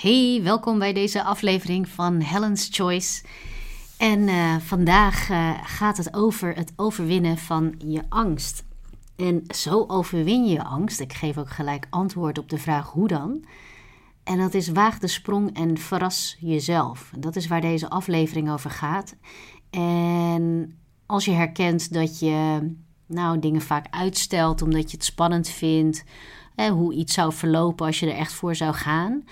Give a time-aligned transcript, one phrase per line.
[0.00, 3.22] Hey, welkom bij deze aflevering van Helen's Choice.
[3.98, 8.64] En uh, vandaag uh, gaat het over het overwinnen van je angst.
[9.16, 11.00] En zo overwin je je angst.
[11.00, 13.44] Ik geef ook gelijk antwoord op de vraag hoe dan.
[14.24, 17.12] En dat is waag de sprong en verras jezelf.
[17.18, 19.16] Dat is waar deze aflevering over gaat.
[19.70, 22.70] En als je herkent dat je
[23.06, 26.04] nou, dingen vaak uitstelt omdat je het spannend vindt,
[26.54, 29.24] hè, hoe iets zou verlopen als je er echt voor zou gaan,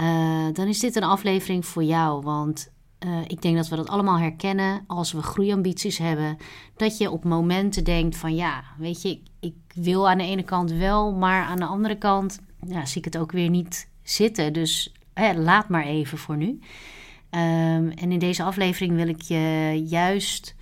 [0.00, 2.22] uh, dan is dit een aflevering voor jou.
[2.22, 2.72] Want
[3.06, 6.36] uh, ik denk dat we dat allemaal herkennen als we groeiambities hebben.
[6.76, 10.42] Dat je op momenten denkt van ja, weet je, ik, ik wil aan de ene
[10.42, 14.52] kant wel, maar aan de andere kant ja, zie ik het ook weer niet zitten.
[14.52, 16.46] Dus hè, laat maar even voor nu.
[16.46, 20.54] Um, en in deze aflevering wil ik je juist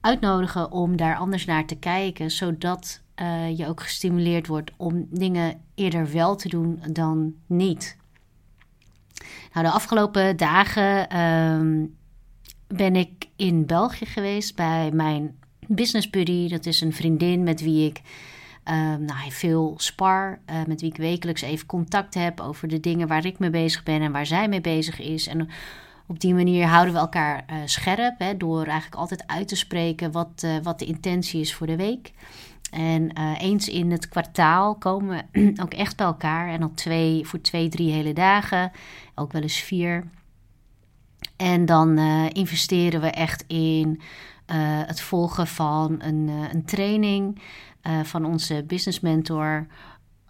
[0.00, 5.60] uitnodigen om daar anders naar te kijken, zodat uh, je ook gestimuleerd wordt om dingen
[5.74, 7.96] eerder wel te doen dan niet.
[9.52, 11.96] Nou, de afgelopen dagen um,
[12.66, 16.48] ben ik in België geweest bij mijn business buddy.
[16.48, 18.00] Dat is een vriendin met wie ik
[18.64, 23.08] um, nou, veel spar, uh, met wie ik wekelijks even contact heb over de dingen
[23.08, 25.26] waar ik mee bezig ben en waar zij mee bezig is.
[25.26, 25.48] En
[26.06, 30.12] op die manier houden we elkaar uh, scherp hè, door eigenlijk altijd uit te spreken
[30.12, 32.12] wat, uh, wat de intentie is voor de week.
[32.74, 36.48] En uh, eens in het kwartaal komen we ook echt bij elkaar.
[36.48, 38.72] En dan twee, voor twee, drie hele dagen.
[39.14, 40.04] Ook wel eens vier.
[41.36, 43.96] En dan uh, investeren we echt in uh,
[44.86, 47.42] het volgen van een, een training
[48.02, 49.66] van onze business mentor.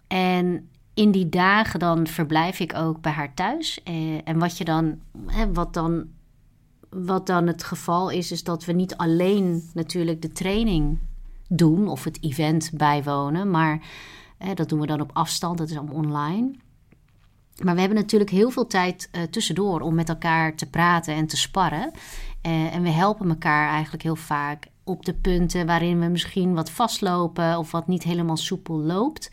[0.07, 3.83] En in die dagen dan verblijf ik ook bij haar thuis.
[4.23, 6.05] en wat je dan, hè, wat dan,
[6.89, 10.99] wat dan het geval is, is dat we niet alleen natuurlijk de training
[11.47, 13.51] doen of het event bijwonen.
[13.51, 13.79] Maar
[14.53, 16.51] dat doen we dan op afstand, dat is allemaal online.
[17.63, 21.27] Maar we hebben natuurlijk heel veel tijd uh, tussendoor om met elkaar te praten en
[21.27, 21.91] te sparren.
[22.45, 26.69] Uh, en we helpen elkaar eigenlijk heel vaak op de punten waarin we misschien wat
[26.69, 29.31] vastlopen of wat niet helemaal soepel loopt.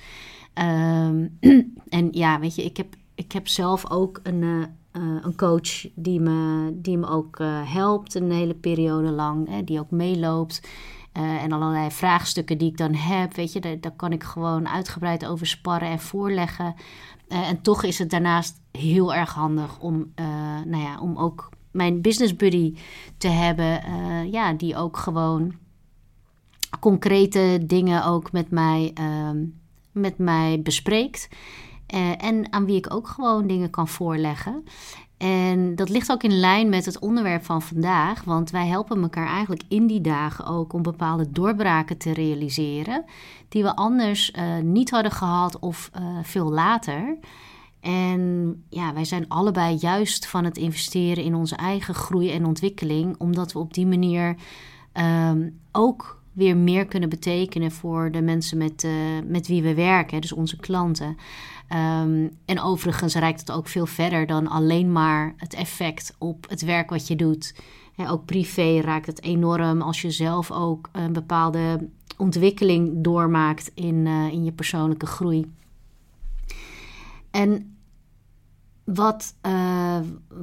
[0.54, 1.38] Um,
[1.88, 4.65] en ja, weet je, ik heb, ik heb zelf ook een, uh,
[5.22, 9.91] een coach die me, die me ook helpt een hele periode lang, hè, die ook
[9.91, 10.69] meeloopt.
[11.16, 15.26] Uh, en allerlei vraagstukken die ik dan heb, weet je, daar, kan ik gewoon uitgebreid
[15.26, 16.74] over sparren en voorleggen.
[17.28, 20.26] Uh, en toch is het daarnaast heel erg handig om, uh,
[20.64, 22.74] nou ja, om ook mijn business buddy
[23.18, 23.80] te hebben,
[24.30, 25.54] ja, die ook gewoon
[26.80, 29.44] concrete dingen ook met mij, ehm,
[29.92, 31.28] met mij bespreekt.
[32.18, 34.64] en aan wie ik ook gewoon dingen kan voorleggen.
[35.22, 39.27] En dat ligt ook in lijn met het onderwerp van vandaag, want wij helpen elkaar
[39.27, 43.05] eigenlijk in die dagen ook om bepaalde doorbraken te realiseren,
[43.49, 47.16] die we anders uh, niet hadden gehad of uh, veel later.
[47.81, 53.15] En ja, wij zijn allebei juist van het investeren in onze eigen groei en ontwikkeling,
[53.19, 54.37] omdat we op die manier
[55.31, 58.93] um, ook weer meer kunnen betekenen voor de mensen met, uh,
[59.27, 61.16] met wie we werken, dus onze klanten.
[61.75, 66.62] Um, en overigens reikt het ook veel verder dan alleen maar het effect op het
[66.62, 67.55] werk wat je doet.
[67.97, 74.33] Ook privé raakt het enorm als je zelf ook een bepaalde ontwikkeling doormaakt in, uh,
[74.33, 75.53] in je persoonlijke groei.
[77.31, 77.77] En
[78.84, 79.99] wat, uh,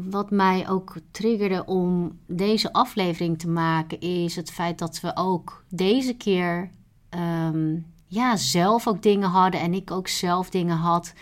[0.09, 5.63] wat mij ook triggerde om deze aflevering te maken, is het feit dat we ook
[5.69, 6.69] deze keer
[7.09, 11.13] um, ja, zelf ook dingen hadden en ik ook zelf dingen had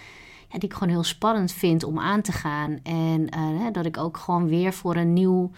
[0.50, 2.80] ja, die ik gewoon heel spannend vind om aan te gaan.
[2.84, 5.52] En uh, dat ik ook gewoon weer voor een nieuw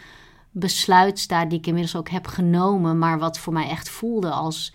[0.52, 4.74] besluit sta, die ik inmiddels ook heb genomen, maar wat voor mij echt voelde als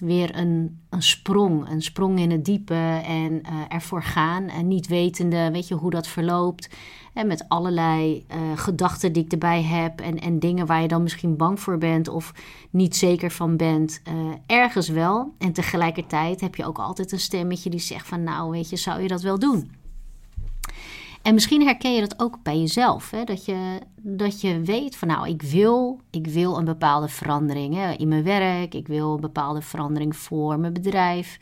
[0.00, 1.68] weer een, een sprong.
[1.68, 4.48] Een sprong in het diepe en uh, ervoor gaan.
[4.48, 6.68] En niet wetende, weet je, hoe dat verloopt.
[7.14, 10.00] En met allerlei uh, gedachten die ik erbij heb.
[10.00, 12.34] En, en dingen waar je dan misschien bang voor bent of
[12.70, 14.02] niet zeker van bent.
[14.08, 14.14] Uh,
[14.46, 15.34] ergens wel.
[15.38, 18.22] En tegelijkertijd heb je ook altijd een stemmetje die zegt van...
[18.22, 19.79] nou, weet je, zou je dat wel doen?
[21.22, 23.10] En misschien herken je dat ook bij jezelf.
[23.10, 23.24] Hè?
[23.24, 28.08] Dat, je, dat je weet van nou, ik wil, ik wil een bepaalde verandering in
[28.08, 28.74] mijn werk.
[28.74, 31.38] Ik wil een bepaalde verandering voor mijn bedrijf.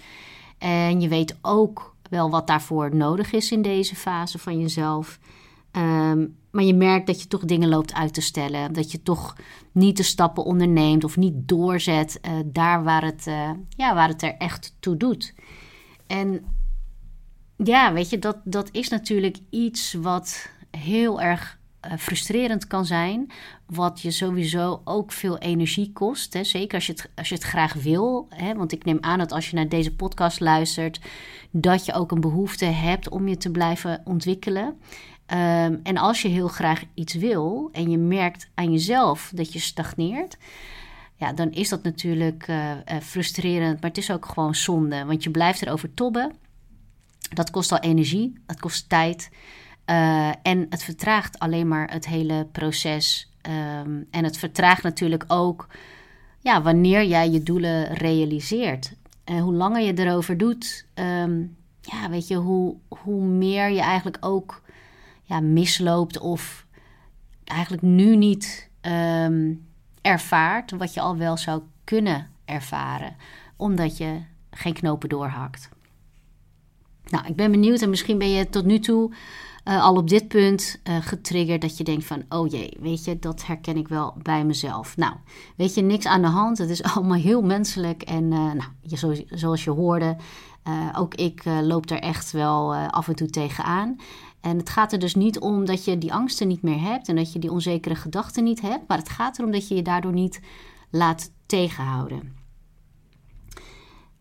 [0.59, 5.19] En je weet ook wel wat daarvoor nodig is in deze fase van jezelf.
[5.73, 8.73] Um, maar je merkt dat je toch dingen loopt uit te stellen.
[8.73, 9.37] Dat je toch
[9.73, 14.23] niet de stappen onderneemt of niet doorzet uh, daar waar het, uh, ja, waar het
[14.23, 15.35] er echt toe doet.
[16.07, 16.45] En
[17.65, 23.31] ja, weet je, dat, dat is natuurlijk iets wat heel erg eh, frustrerend kan zijn.
[23.67, 26.33] Wat je sowieso ook veel energie kost.
[26.33, 26.45] Hè?
[26.45, 28.27] Zeker als je, het, als je het graag wil.
[28.35, 28.55] Hè?
[28.55, 31.01] Want ik neem aan dat als je naar deze podcast luistert,
[31.51, 34.79] dat je ook een behoefte hebt om je te blijven ontwikkelen.
[35.27, 39.59] Ehm, en als je heel graag iets wil en je merkt aan jezelf dat je
[39.59, 40.37] stagneert,
[41.17, 42.73] ja, dan is dat natuurlijk uh,
[43.03, 46.33] frustrerend, maar het is ook gewoon zonde, want je blijft erover tobben.
[47.29, 49.31] Dat kost al energie, dat kost tijd.
[49.87, 53.33] Uh, en het vertraagt alleen maar het hele proces.
[53.83, 55.67] Um, en het vertraagt natuurlijk ook
[56.41, 58.93] ja, wanneer jij je doelen realiseert.
[59.25, 64.17] Uh, hoe langer je erover doet, um, ja, weet je, hoe, hoe meer je eigenlijk
[64.21, 64.63] ook
[65.23, 66.67] ja, misloopt of
[67.45, 69.67] eigenlijk nu niet um,
[70.03, 73.17] ervaart wat je al wel zou kunnen ervaren,
[73.57, 74.21] omdat je
[74.51, 75.69] geen knopen doorhakt.
[77.09, 79.11] Nou, ik ben benieuwd en misschien ben je tot nu toe
[79.65, 83.19] uh, al op dit punt uh, getriggerd dat je denkt van, oh jee, weet je,
[83.19, 84.97] dat herken ik wel bij mezelf.
[84.97, 85.15] Nou,
[85.57, 86.59] weet je, niks aan de hand.
[86.59, 90.17] Het is allemaal heel menselijk en uh, nou, je, zoals je hoorde,
[90.97, 93.97] ook ik loop daar echt wel af en toe tegenaan.
[94.41, 97.17] En het gaat er dus niet om dat je die angsten niet meer hebt en
[97.17, 100.13] dat je die onzekere gedachten niet hebt, maar het gaat erom dat je je daardoor
[100.13, 100.41] niet
[100.91, 102.37] laat tegenhouden.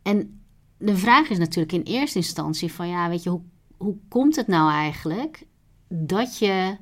[0.02, 0.42] En
[0.78, 3.42] de vraag is natuurlijk in eerste instantie van ja, weet je, hoe,
[3.78, 5.46] hoe komt het nou eigenlijk
[5.88, 6.78] dat je,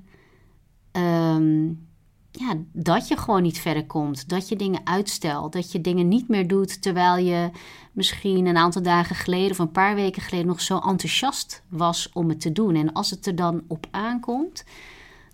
[0.92, 1.88] um,
[2.32, 6.28] ja, dat je gewoon niet verder komt, dat je dingen uitstelt, dat je dingen niet
[6.28, 7.50] meer doet terwijl je
[7.92, 12.30] misschien een aantal dagen geleden of een paar weken geleden nog zo enthousiast was om
[12.30, 12.76] het te doen.
[12.76, 14.64] En als het er dan op aankomt,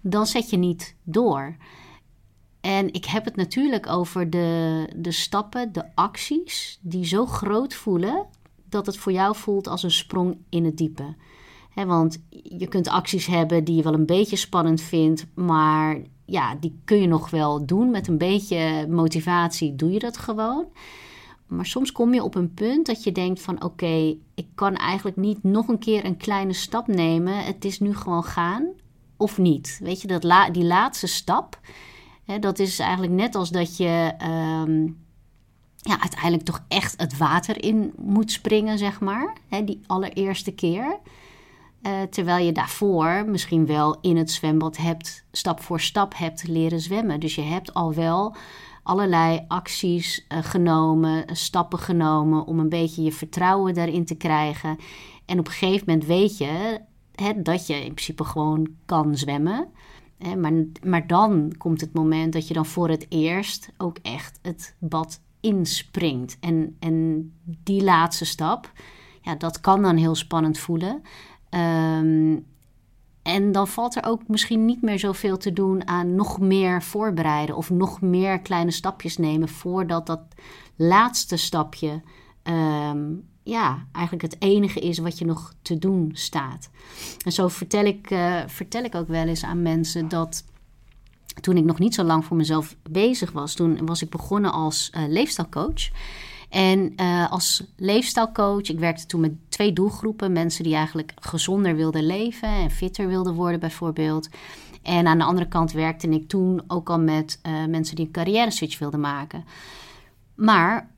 [0.02, 1.56] dan zet je niet door.
[2.62, 8.26] En ik heb het natuurlijk over de, de stappen, de acties die zo groot voelen
[8.72, 11.16] dat het voor jou voelt als een sprong in het diepe.
[11.74, 16.82] want je kunt acties hebben die je wel een beetje spannend vindt, maar ja, die
[16.86, 17.92] kun je nog wel doen.
[17.92, 20.66] Met een beetje motivatie doe je dat gewoon.
[21.48, 25.18] Maar soms kom je op een punt dat je denkt van oké, ik kan eigenlijk
[25.18, 27.44] niet nog een keer een kleine stap nemen.
[27.44, 28.68] Het is nu gewoon gaan
[29.18, 29.80] of niet.
[29.84, 31.60] Weet je, dat la die laatste stap,
[32.24, 34.88] hè, dat is eigenlijk net als dat je ehm,
[35.82, 39.36] ja, uiteindelijk toch echt het water in moet springen, zeg maar.
[39.48, 41.00] Hè, die allereerste keer.
[41.82, 46.80] Uh, terwijl je daarvoor misschien wel in het zwembad hebt, stap voor stap hebt leren
[46.80, 47.20] zwemmen.
[47.20, 48.36] Dus je hebt al wel
[48.84, 54.78] allerlei acties uh, genomen, stappen genomen om een beetje je vertrouwen daarin te krijgen.
[55.26, 56.80] En op een gegeven moment weet je
[57.16, 59.68] hè, dat je in principe gewoon kan zwemmen.
[60.18, 60.54] Hè, maar,
[60.84, 65.22] maar dan komt het moment dat je dan voor het eerst ook echt het bad
[65.42, 66.38] inspringt.
[66.40, 67.32] En, en
[67.64, 68.72] die laatste stap,
[69.22, 71.02] ja, dat kan dan heel spannend voelen.
[71.50, 72.46] Um,
[73.22, 77.56] en dan valt er ook misschien niet meer zoveel te doen aan nog meer voorbereiden
[77.56, 80.22] of nog meer kleine stapjes nemen voordat dat
[80.76, 82.02] laatste stapje
[82.44, 86.70] um, ja, eigenlijk het enige is wat je nog te doen staat.
[87.26, 90.44] En zo vertel ik, uh, vertel ik ook wel eens aan mensen dat
[91.42, 94.92] toen ik nog niet zo lang voor mezelf bezig was, toen was ik begonnen als
[94.96, 95.90] uh, leefstijlcoach.
[96.50, 100.32] En uh, als leefstijlcoach, ik werkte toen met twee doelgroepen.
[100.32, 104.30] Mensen die eigenlijk gezonder wilden leven en fitter wilden worden bijvoorbeeld.
[104.82, 108.12] En aan de andere kant werkte ik toen ook al met uh, mensen die een
[108.12, 109.46] carrière switch wilden maken.
[110.36, 110.90] Maar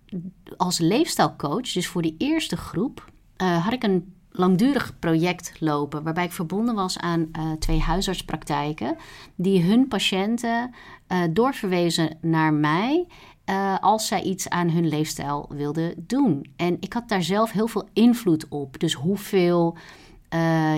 [0.58, 6.04] als leefstijlcoach, dus voor die eerste groep, had ik een langdurig project lopen.
[6.04, 8.96] Waarbij ik verbonden was aan uh, twee huisartspraktijken.
[9.36, 10.74] Die hun patiënten
[11.08, 13.08] uh, doorverwezen naar mij.
[13.50, 16.46] Uh, als zij iets aan hun leefstijl wilden doen.
[16.56, 18.80] En ik had daar zelf heel veel invloed op.
[18.80, 19.78] Dus hoeveel,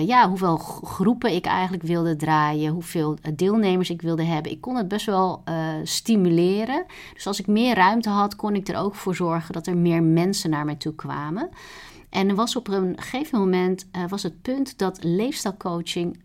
[0.06, 4.52] ja, hoeveel groepen ik eigenlijk wilde draaien, hoeveel deelnemers ik wilde hebben.
[4.52, 5.42] Ik kon het best wel
[5.82, 6.84] stimuleren.
[7.14, 10.02] Dus als ik meer ruimte had, kon ik er ook voor zorgen dat er meer
[10.02, 11.48] mensen naar mij toe kwamen.
[12.16, 16.22] En er was op een gegeven moment was het punt dat leefstijlcoaching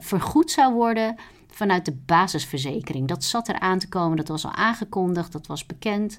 [0.00, 1.16] vergoed zou worden
[1.48, 3.08] vanuit de basisverzekering.
[3.08, 6.18] Dat zat er aan te komen, dat was al aangekondigd, dat was bekend.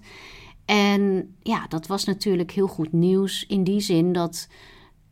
[0.65, 4.47] En ja, dat was natuurlijk heel goed nieuws in die zin dat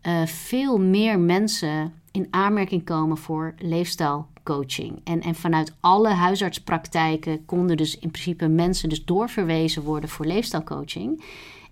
[0.08, 5.02] uh, veel meer mensen in aanmerking komen voor leefstijlcoaching.
[5.04, 11.24] En, en vanuit alle huisartspraktijken konden dus in principe mensen dus doorverwezen worden voor leefstijlcoaching.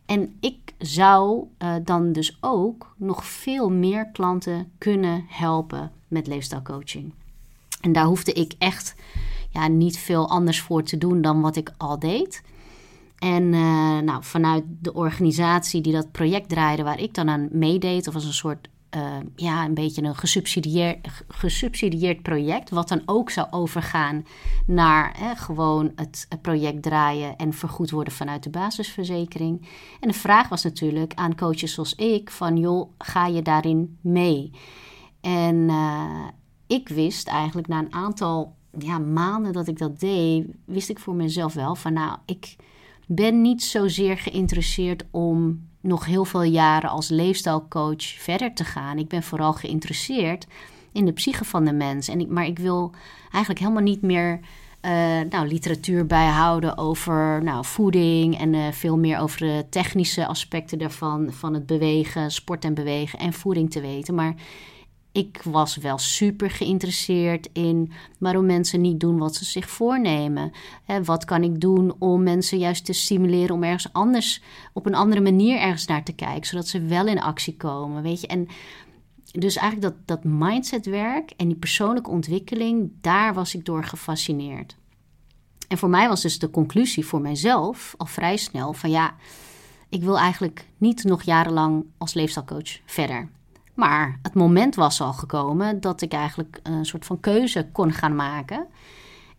[0.05, 7.13] En ik zou uh, dan dus ook nog veel meer klanten kunnen helpen met leefstijlcoaching.
[7.81, 8.95] En daar hoefde ik echt
[9.49, 12.43] ja, niet veel anders voor te doen dan wat ik al deed.
[13.19, 18.07] En uh, nou, vanuit de organisatie die dat project draaide, waar ik dan aan meedeed,
[18.07, 20.15] of als een soort uh, ja, een beetje een
[21.27, 24.25] gesubsidieerd, project, wat dan ook zou overgaan
[24.65, 29.67] naar hè, gewoon het, project draaien en vergoed worden vanuit de basisverzekering.
[29.99, 34.51] En de vraag was natuurlijk aan coaches zoals ik: van joh, ga je daarin mee?
[35.21, 36.27] En uh,
[36.67, 41.15] ik wist eigenlijk na een aantal ja, maanden dat ik dat deed, wist ik voor
[41.15, 42.55] mezelf wel van nou, ik
[43.07, 48.97] ben niet zozeer geïnteresseerd om nog heel veel jaren als leefstijlcoach verder te gaan.
[48.97, 50.47] Ik ben vooral geïnteresseerd
[50.91, 52.07] in de psyche van de mens.
[52.07, 52.91] En ik, maar ik wil
[53.31, 54.39] eigenlijk helemaal niet meer
[54.85, 54.91] uh,
[55.29, 61.31] nou, literatuur bijhouden over nou, voeding en uh, veel meer over de technische aspecten daarvan,
[61.31, 64.15] van het bewegen, sport en bewegen en voeding te weten.
[64.15, 64.35] Maar
[65.13, 70.51] ik was wel super geïnteresseerd in waarom mensen niet doen wat ze zich voornemen.
[71.03, 74.41] Wat kan ik doen om mensen juist te stimuleren om ergens anders,
[74.73, 78.03] op een andere manier ergens naar te kijken, zodat ze wel in actie komen.
[78.03, 78.47] Weet je, en
[79.31, 84.75] dus eigenlijk dat, dat mindsetwerk en die persoonlijke ontwikkeling, daar was ik door gefascineerd.
[85.67, 89.15] En voor mij was dus de conclusie voor mijzelf al vrij snel van ja,
[89.89, 93.29] ik wil eigenlijk niet nog jarenlang als leefstijlcoach verder.
[93.73, 98.15] Maar het moment was al gekomen dat ik eigenlijk een soort van keuze kon gaan
[98.15, 98.67] maken.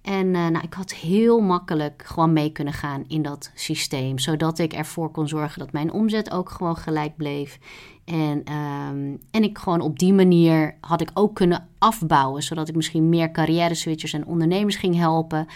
[0.03, 4.19] En uh, nou, ik had heel makkelijk gewoon mee kunnen gaan in dat systeem.
[4.19, 7.59] Zodat ik ervoor kon zorgen dat mijn omzet ook gewoon gelijk bleef.
[8.05, 12.43] En, um, en ik gewoon op die manier had ik ook kunnen afbouwen.
[12.43, 15.47] Zodat ik misschien meer carrière switchers en ondernemers ging helpen.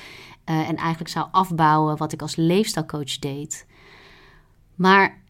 [0.51, 3.67] Uh, en eigenlijk zou afbouwen wat ik als leefstijlcoach deed.
[4.75, 5.23] Maar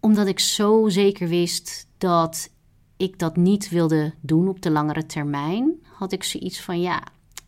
[0.00, 2.50] omdat ik zo zeker wist dat
[2.96, 7.02] ik dat niet wilde doen op de langere termijn, had ik zoiets van ja,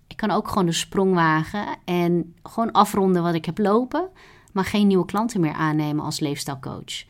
[0.06, 4.08] ik kan ook gewoon de sprong wagen en gewoon afronden wat ik heb lopen,
[4.52, 7.04] maar geen nieuwe klanten meer aannemen als leefstijlcoach.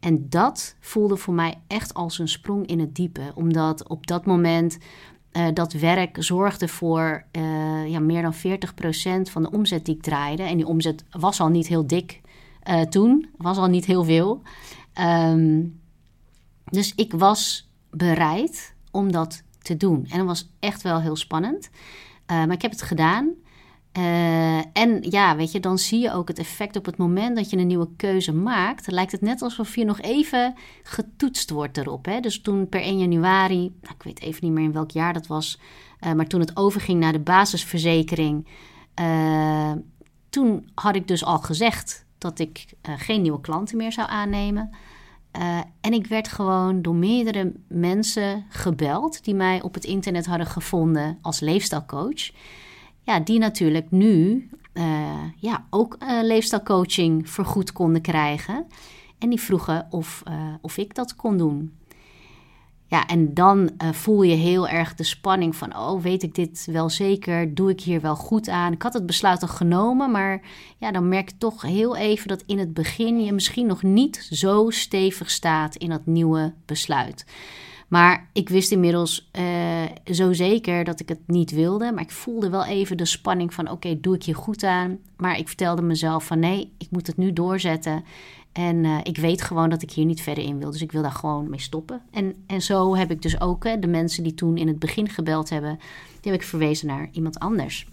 [0.00, 4.26] En dat voelde voor mij echt als een sprong in het diepe, omdat op dat
[4.26, 4.78] moment
[5.32, 8.36] uh, dat werk zorgde voor uh, ja, meer dan 40%
[9.30, 10.42] van de omzet die ik draaide.
[10.42, 12.20] En die omzet was al niet heel dik
[12.68, 14.42] uh, toen, was al niet heel veel.
[15.00, 15.80] Um,
[16.64, 20.06] dus ik was bereid om dat te doen.
[20.10, 21.70] En dat was echt wel heel spannend.
[22.30, 23.32] Uh, maar ik heb het gedaan.
[23.98, 27.50] Uh, en ja, weet je, dan zie je ook het effect op het moment dat
[27.50, 28.90] je een nieuwe keuze maakt.
[28.90, 32.04] Lijkt het net alsof je nog even getoetst wordt erop.
[32.04, 32.20] Hè?
[32.20, 35.26] Dus toen per 1 januari, nou, ik weet even niet meer in welk jaar dat
[35.26, 35.60] was,
[36.00, 38.46] uh, maar toen het overging naar de basisverzekering,
[40.28, 44.70] toen had ik dus al gezegd dat ik geen nieuwe klanten meer zou aannemen.
[45.38, 50.46] Uh, en ik werd gewoon door meerdere mensen gebeld die mij op het internet hadden
[50.46, 52.30] gevonden als leefstijlcoach.
[53.02, 58.66] Ja, die natuurlijk nu uh, ja, ook uh, leefstijlcoaching vergoed konden krijgen.
[59.18, 60.22] En die vroegen of,
[60.60, 61.72] of ik dat kon doen.
[62.86, 66.68] Ja, en dan uh, voel je heel erg de spanning van, oh, weet ik dit
[66.70, 67.54] wel zeker?
[67.54, 68.72] Doe ik hier wel goed aan?
[68.72, 70.42] Ik had het besluit al genomen, maar
[70.78, 74.28] ja, dan merk je toch heel even dat in het begin je misschien nog niet
[74.30, 77.24] zo stevig staat in dat nieuwe besluit.
[77.88, 81.92] Maar ik wist inmiddels uh, zo zeker dat ik het niet wilde.
[81.92, 84.98] Maar ik voelde wel even de spanning van: oké, doe ik hier goed aan?
[85.16, 88.04] Maar ik vertelde mezelf van: nee, ik moet het nu doorzetten.
[88.54, 90.70] En uh, ik weet gewoon dat ik hier niet verder in wil.
[90.70, 92.02] Dus ik wil daar gewoon mee stoppen.
[92.10, 95.08] En, en zo heb ik dus ook hè, de mensen die toen in het begin
[95.08, 95.78] gebeld hebben,
[96.20, 97.86] die heb ik verwezen naar iemand anders.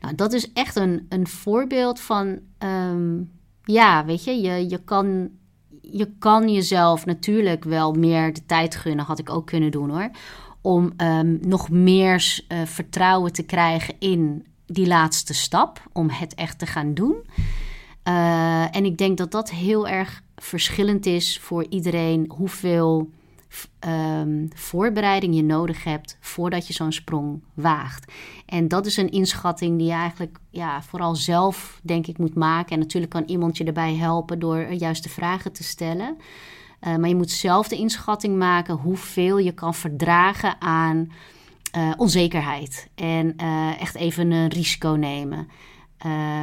[0.00, 3.30] Nou, dat is echt een, een voorbeeld van, um,
[3.64, 5.30] ja, weet je, je, je, kan,
[5.80, 10.10] je kan jezelf natuurlijk wel meer de tijd gunnen, had ik ook kunnen doen hoor,
[10.60, 16.58] om um, nog meer uh, vertrouwen te krijgen in die laatste stap, om het echt
[16.58, 17.16] te gaan doen.
[18.08, 23.10] Uh, en ik denk dat dat heel erg verschillend is voor iedereen hoeveel
[23.86, 28.12] um, voorbereiding je nodig hebt voordat je zo'n sprong waagt.
[28.46, 32.72] En dat is een inschatting die je eigenlijk ja, vooral zelf, denk ik, moet maken.
[32.72, 36.16] En natuurlijk kan iemand je erbij helpen door juiste vragen te stellen.
[36.80, 41.12] Uh, maar je moet zelf de inschatting maken hoeveel je kan verdragen aan
[41.96, 42.88] onzekerheid.
[42.94, 43.36] En
[43.78, 45.48] echt even een risico nemen.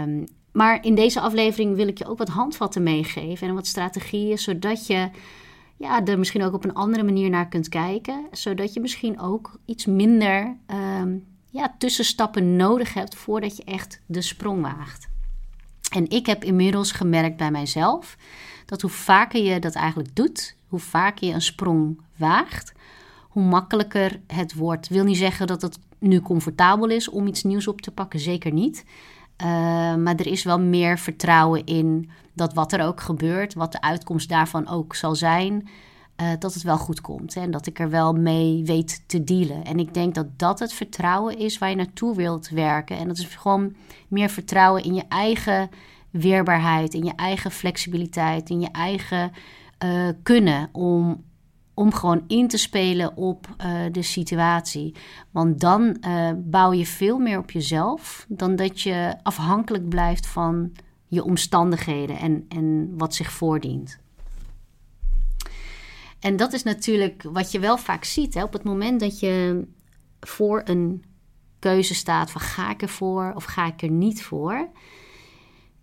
[0.03, 0.25] Um,
[0.59, 4.87] maar in deze aflevering wil ik je ook wat handvatten meegeven en wat strategieën, zodat
[4.87, 5.09] je
[5.77, 8.27] ja, er misschien ook op een andere manier naar kunt kijken.
[8.31, 10.57] Zodat je misschien ook iets minder
[11.01, 15.07] um, ja, tussenstappen nodig hebt voordat je echt de sprong waagt.
[15.93, 18.17] En ik heb inmiddels gemerkt bij mijzelf
[18.65, 22.71] dat hoe vaker je dat eigenlijk doet, hoe vaker je een sprong waagt,
[23.29, 24.87] hoe makkelijker het wordt.
[24.87, 28.51] Wil niet zeggen dat het nu comfortabel is om iets nieuws op te pakken, zeker
[28.51, 28.85] niet.
[29.41, 29.47] Uh,
[29.95, 34.29] maar er is wel meer vertrouwen in dat wat er ook gebeurt, wat de uitkomst
[34.29, 35.67] daarvan ook zal zijn,
[36.21, 37.33] uh, dat het wel goed komt.
[37.33, 39.63] Hè, en dat ik er wel mee weet te dealen.
[39.63, 42.97] En ik denk dat dat het vertrouwen is waar je naartoe wilt werken.
[42.97, 43.75] En dat is gewoon
[44.07, 45.69] meer vertrouwen in je eigen
[46.09, 49.31] weerbaarheid, in je eigen flexibiliteit, in je eigen
[49.83, 51.23] uh, kunnen om,
[51.79, 54.95] om gewoon in te spelen op uh, de situatie.
[55.31, 60.71] Want dan uh, bouw je veel meer op jezelf dan dat je afhankelijk blijft van
[61.07, 63.99] je omstandigheden en, en wat zich voordient.
[66.19, 68.33] En dat is natuurlijk wat je wel vaak ziet.
[68.33, 68.43] Hè?
[68.43, 69.65] Op het moment dat je
[70.19, 71.03] voor een
[71.59, 74.69] keuze staat van ga ik ervoor of ga ik er niet voor,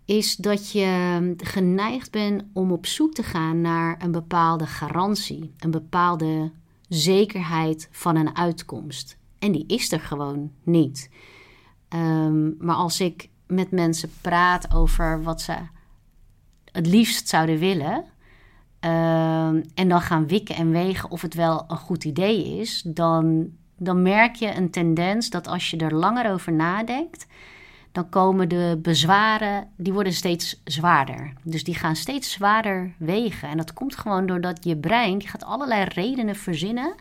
[0.06, 5.70] is dat je geneigd bent om op zoek te gaan naar een bepaalde garantie, een
[5.70, 6.52] bepaalde
[6.88, 9.16] zekerheid van een uitkomst.
[9.38, 11.10] En die is er gewoon niet.
[11.88, 15.54] Um, maar als ik met mensen praat over wat ze
[16.72, 18.04] het liefst zouden willen,
[18.80, 23.48] um, en dan gaan wikken en wegen of het wel een goed idee is, dan,
[23.76, 27.26] dan merk je een tendens dat als je er langer over nadenkt,
[27.96, 31.32] dan komen de bezwaren, die worden steeds zwaarder.
[31.42, 33.48] Dus die gaan steeds zwaarder wegen.
[33.48, 36.94] En dat komt gewoon doordat je brein, die gaat allerlei redenen verzinnen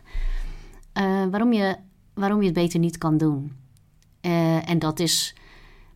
[0.94, 1.76] uh, waarom, je,
[2.14, 3.56] waarom je het beter niet kan doen.
[4.20, 5.34] Uh, en dat is,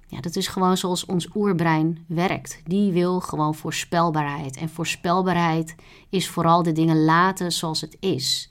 [0.07, 2.61] ja, dat is gewoon zoals ons oerbrein werkt.
[2.65, 4.57] Die wil gewoon voorspelbaarheid.
[4.57, 5.75] En voorspelbaarheid
[6.11, 8.51] is vooral de dingen laten zoals het is.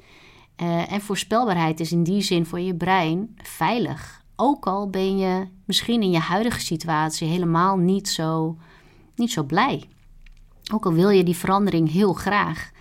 [0.62, 4.19] Uh, en voorspelbaarheid is in die zin voor je brein veilig.
[4.42, 8.58] Ook al ben je misschien in je huidige situatie helemaal niet zo,
[9.16, 9.84] niet zo blij.
[10.74, 12.72] Ook al wil je die verandering heel graag.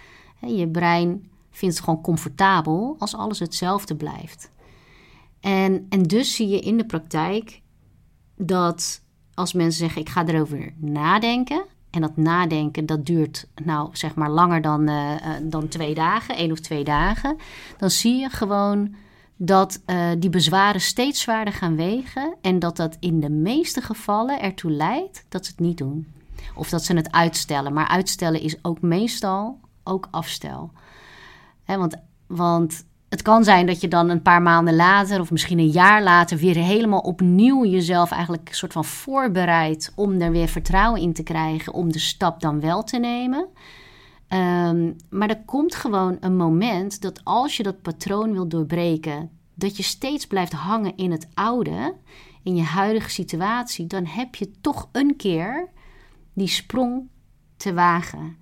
[0.47, 4.51] Je brein vindt het gewoon comfortabel als alles hetzelfde blijft.
[5.41, 7.63] En, en dus zie je in de praktijk
[8.37, 9.03] dat
[9.35, 11.65] als mensen zeggen: Ik ga erover nadenken.
[11.91, 16.51] En dat nadenken dat duurt nou zeg maar langer dan, uh, dan twee dagen, één
[16.51, 17.37] of twee dagen.
[17.79, 18.95] Dan zie je gewoon
[19.41, 24.41] dat uh, die bezwaren steeds zwaarder gaan wegen en dat dat in de meeste gevallen
[24.41, 26.07] ertoe leidt dat ze het niet doen.
[26.55, 27.73] Of dat ze het uitstellen.
[27.73, 30.71] Maar uitstellen is ook meestal ook afstel.
[31.65, 35.71] want, want het kan zijn dat je dan een paar maanden later of misschien een
[35.71, 41.01] jaar later weer helemaal opnieuw jezelf eigenlijk een soort van voorbereidt om er weer vertrouwen
[41.01, 43.49] in te krijgen om de stap dan wel te nemen.
[44.29, 49.77] Um, maar er komt gewoon een moment dat als je dat patroon wil doorbreken, dat
[49.77, 51.95] je steeds blijft hangen in het oude,
[52.43, 55.69] in je huidige situatie, dan heb je toch een keer
[56.33, 57.09] die sprong
[57.57, 58.37] te wagen.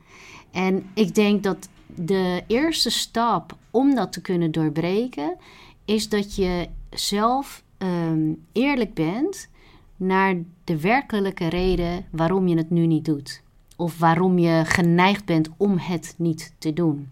[0.51, 5.37] En ik denk dat de eerste stap om dat te kunnen doorbreken,
[5.85, 9.49] is dat je zelf um, eerlijk bent
[9.97, 13.43] naar de werkelijke reden waarom je het nu niet doet
[13.77, 17.09] of waarom je geneigd bent om het niet te doen.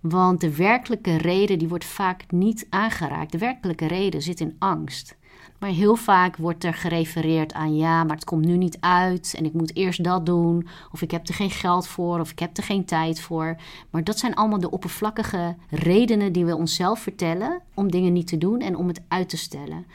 [0.00, 3.32] Want de werkelijke reden die wordt vaak niet aangeraakt.
[3.32, 5.18] De werkelijke reden zit in angst.
[5.58, 9.44] Maar heel vaak wordt er gerefereerd aan ja, maar het komt nu niet uit en
[9.44, 10.66] ik moet eerst dat doen.
[10.92, 13.56] Of ik heb er geen geld voor of ik heb er geen tijd voor.
[13.90, 18.38] Maar dat zijn allemaal de oppervlakkige redenen die we onszelf vertellen om dingen niet te
[18.38, 19.86] doen en om het uit te stellen.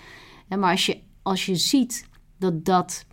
[0.47, 3.05] Maar als je, als je ziet dat dat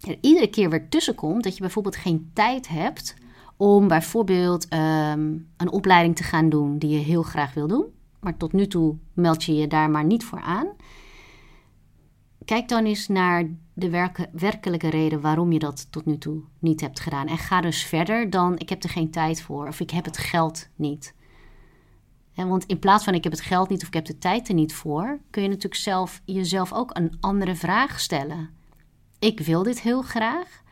[0.00, 3.14] er iedere keer weer tussenkomt dat je bijvoorbeeld geen tijd hebt
[3.56, 7.84] om bijvoorbeeld um, een opleiding te gaan doen die je heel graag wil doen,
[8.20, 10.66] maar tot nu toe meld je je daar maar niet voor aan.
[12.44, 16.80] Kijk dan eens naar de werke, werkelijke reden waarom je dat tot nu toe niet
[16.80, 17.26] hebt gedaan.
[17.26, 20.18] En ga dus verder dan ik heb er geen tijd voor of ik heb het
[20.18, 21.14] geld niet.
[22.34, 24.54] want in plaats van ik heb het geld niet of ik heb de tijd er
[24.54, 28.62] niet voor, kun je natuurlijk zelf jezelf ook een andere vraag stellen
[29.24, 30.62] ik wil dit heel graag.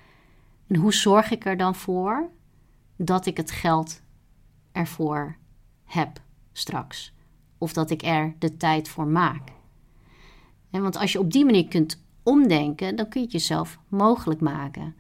[0.69, 2.31] En hoe zorg ik er dan voor
[3.05, 4.03] dat ik het geld
[4.73, 5.37] ervoor
[5.85, 6.21] heb
[6.53, 7.13] straks?
[7.59, 9.49] Of dat ik er de tijd voor maak?
[10.71, 14.41] En want als je op die manier kunt omdenken, dan kun je het jezelf mogelijk
[14.41, 14.95] maken.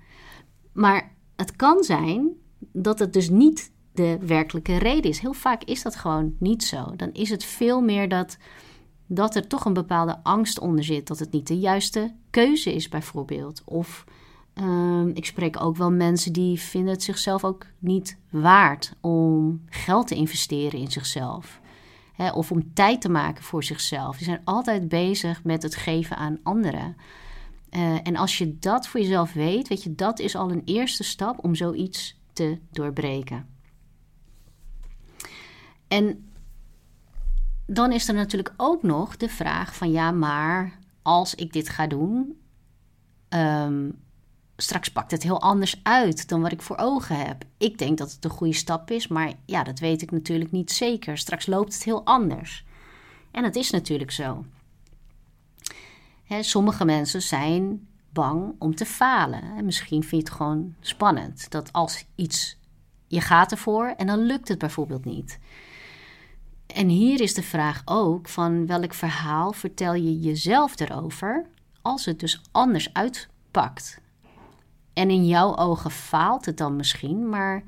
[0.72, 2.28] Maar het kan zijn
[2.72, 5.18] dat het dus niet de werkelijke reden is.
[5.18, 6.96] Heel vaak is dat gewoon niet zo.
[6.96, 8.36] Dan is het veel meer dat
[9.06, 11.06] dat er toch een bepaalde angst onder zit.
[11.06, 13.62] Dat het niet de juiste keuze is, bijvoorbeeld.
[13.64, 14.04] Of
[14.54, 20.06] um, ik spreek ook wel mensen die vinden het zichzelf ook niet waard om geld
[20.06, 21.60] te investeren in zichzelf.
[22.12, 24.16] Hè, of om tijd te maken voor zichzelf.
[24.16, 26.96] Die zijn altijd bezig met het geven aan anderen.
[27.70, 31.04] Uh, en als je dat voor jezelf weet, weet je, dat is al een eerste
[31.04, 33.46] stap om zoiets te doorbreken.
[35.88, 36.32] En
[37.66, 41.86] dan is er natuurlijk ook nog de vraag van ja, maar als ik dit ga
[41.86, 42.40] doen,
[43.28, 44.02] um,
[44.62, 47.44] straks pakt het heel anders uit dan wat ik voor ogen heb.
[47.58, 50.72] Ik denk dat het een goede stap is, maar ja, dat weet ik natuurlijk niet
[50.72, 51.18] zeker.
[51.18, 52.64] Straks loopt het heel anders.
[53.30, 54.44] En het is natuurlijk zo.
[56.24, 59.42] Hè, sommige mensen zijn bang om te falen.
[59.42, 62.56] En misschien vind je het gewoon spannend dat als iets
[63.06, 65.38] je gaat ervoor en dan lukt het bijvoorbeeld niet.
[66.66, 71.46] En hier is de vraag ook van welk verhaal vertel je jezelf erover
[71.82, 74.01] als het dus anders uitpakt.
[74.92, 77.64] En in jouw ogen faalt het dan misschien, maar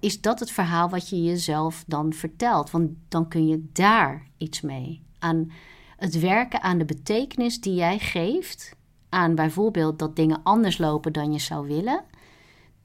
[0.00, 2.70] is dat het verhaal wat je jezelf dan vertelt?
[2.70, 5.02] Want dan kun je daar iets mee.
[5.18, 5.52] Aan
[5.96, 8.76] het werken aan de betekenis die jij geeft
[9.08, 12.04] aan bijvoorbeeld dat dingen anders lopen dan je zou willen.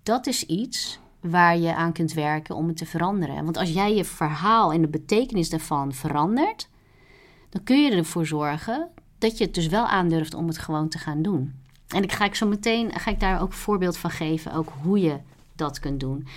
[0.04, 3.44] Dat is iets waar je aan kunt werken om het te veranderen.
[3.44, 6.70] Want als jij je verhaal en de betekenis daarvan verandert,
[7.50, 10.98] dan kun je ervoor zorgen dat je het dus wel aandurft om het gewoon te
[10.98, 11.54] gaan doen.
[11.96, 14.70] En ik ga ik zo meteen ga ik daar ook een voorbeeld van geven, ook
[14.82, 15.20] hoe je
[15.56, 16.28] dat kunt doen.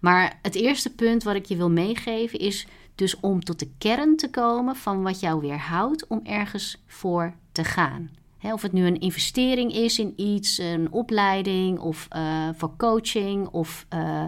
[0.00, 4.16] Maar het eerste punt wat ik je wil meegeven is dus om tot de kern
[4.16, 8.10] te komen van wat jou weerhoudt om ergens voor te gaan.
[8.42, 13.86] of het nu een investering is in iets, een opleiding of uh, voor coaching of
[13.94, 14.24] uh,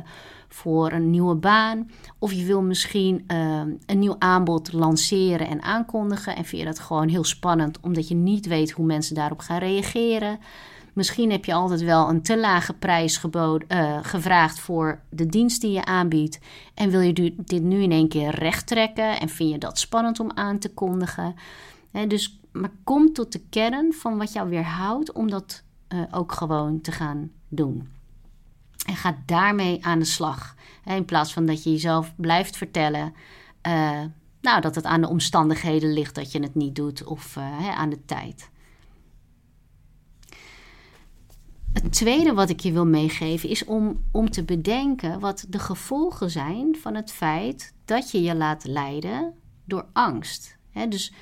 [0.49, 1.91] voor een nieuwe baan.
[2.19, 6.79] Of je wil misschien uh, een nieuw aanbod lanceren en aankondigen en vind je dat
[6.79, 10.39] gewoon heel spannend omdat je niet weet hoe mensen daarop gaan reageren.
[10.95, 15.61] Misschien heb je altijd wel een te lage prijs geboden, uh, gevraagd voor de dienst
[15.61, 16.39] die je aanbiedt.
[16.75, 20.21] En wil je dit nu in één keer recht trekken en vind je dat spannend
[20.21, 21.35] om aan te kondigen.
[22.09, 26.81] dus, maar kom tot de kern van wat jou weerhoudt om dat uh, ook gewoon
[26.81, 27.89] te gaan doen.
[28.87, 30.55] En ga daarmee aan de slag.
[30.85, 33.15] in plaats van dat je jezelf blijft vertellen.
[33.67, 34.01] Uh,
[34.41, 37.37] nou, dat het aan de omstandigheden ligt dat je het niet doet of
[37.77, 38.50] aan de tijd.
[41.73, 46.31] Het tweede wat ik je wil meegeven is om, om te bedenken wat de gevolgen
[46.31, 50.59] zijn van het feit dat je je laat leiden door angst.
[50.89, 51.13] dus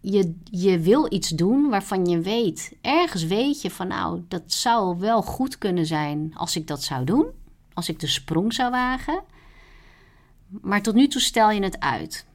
[0.00, 4.98] je, je wil iets doen waarvan je weet, ergens weet je van nou, dat zou
[4.98, 7.26] wel goed kunnen zijn als ik dat zou doen,
[7.74, 9.22] als ik de sprong zou wagen.
[10.48, 12.26] Maar tot nu toe stel je het uit.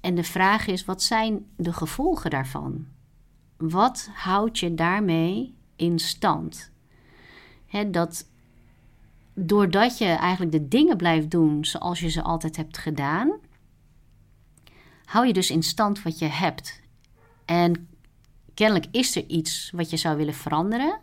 [0.00, 2.86] En de vraag is, wat zijn de gevolgen daarvan?
[3.56, 6.70] Wat houd je daarmee in stand.
[7.90, 8.26] dat
[9.34, 13.32] doordat je eigenlijk de dingen blijft doen zoals je ze altijd hebt gedaan,
[15.04, 16.80] hou je dus in stand wat je hebt.
[17.44, 17.88] En
[18.54, 21.00] kennelijk is er iets wat je zou willen veranderen.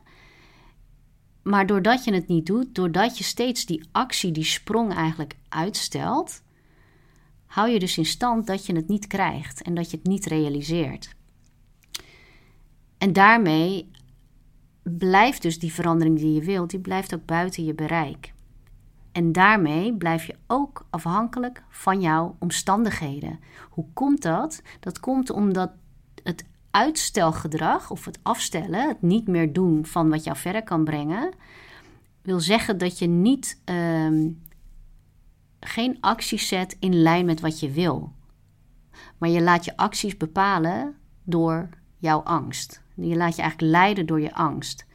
[1.42, 6.42] Maar doordat je het niet doet, doordat je steeds die actie, die sprong eigenlijk uitstelt,
[7.46, 10.26] hou je dus in stand dat je het niet krijgt en dat je het niet
[10.26, 11.18] realiseert.
[12.98, 13.92] En daarmee
[14.84, 18.34] blijft dus die verandering die je wilt, die blijft ook buiten je bereik.
[19.12, 23.40] En daarmee blijf je ook afhankelijk van jouw omstandigheden.
[23.70, 24.62] Hoe komt dat?
[24.80, 25.72] Dat komt omdat
[26.24, 31.34] het uitstelgedrag of het afstellen, het niet meer doen van wat jou verder kan brengen,
[32.22, 34.30] wil zeggen dat je niet ehm,
[35.60, 38.12] geen acties zet in lijn met wat je wil.
[39.18, 42.82] Maar je laat je acties bepalen door jouw angst.
[43.02, 44.86] Je laat je eigenlijk leiden door je angst.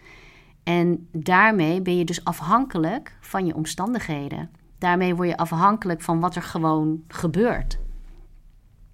[0.62, 4.51] En daarmee ben je dus afhankelijk van je omstandigheden.
[4.79, 7.79] Daarmee word je afhankelijk van wat er gewoon gebeurt.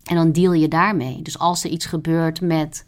[0.04, 1.22] En dan deal je daarmee.
[1.22, 2.86] Dus als er iets gebeurt met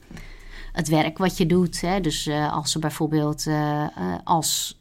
[0.72, 4.80] het werk wat je doet, hè, dus uh, als er bijvoorbeeld uh, uh, als,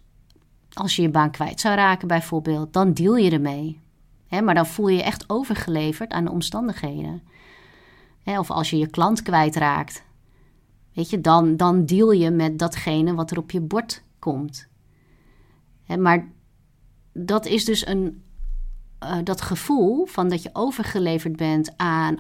[0.73, 3.79] als je je baan kwijt zou raken, bijvoorbeeld, dan deal je ermee.
[4.27, 7.21] Hè, maar dan voel je je echt overgeleverd aan de omstandigheden.
[8.23, 10.03] Hè, of als je je klant kwijtraakt,
[10.93, 14.67] Weet je, dan, dan deal je met datgene wat er op je bord komt.
[15.97, 16.31] maar
[17.13, 18.23] dat is dus een,
[19.03, 22.17] uh, dat gevoel van dat je overgeleverd bent aan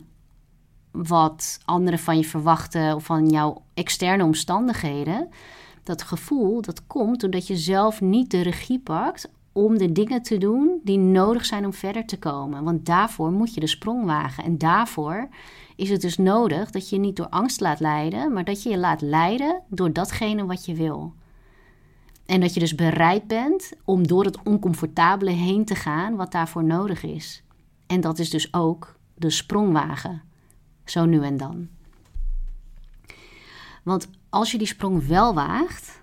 [0.91, 5.29] wat anderen van je verwachten of van jouw externe omstandigheden.
[5.83, 10.37] Dat gevoel dat komt doordat je zelf niet de regie pakt om de dingen te
[10.37, 12.63] doen die nodig zijn om verder te komen.
[12.63, 14.43] Want daarvoor moet je de sprong wagen.
[14.43, 15.29] En daarvoor
[15.75, 18.69] is het dus nodig dat je je niet door angst laat leiden, maar dat je
[18.69, 21.13] je laat leiden door datgene wat je wil.
[22.25, 26.63] En dat je dus bereid bent om door het oncomfortabele heen te gaan wat daarvoor
[26.63, 27.43] nodig is.
[27.87, 30.21] En dat is dus ook de sprongwagen.
[30.85, 31.67] Zo nu en dan.
[33.83, 36.01] Want als je die sprong wel waagt,